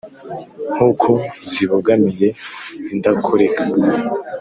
[0.73, 1.11] nk’uko
[1.49, 2.27] zibogamiye
[2.93, 3.61] indakoreka.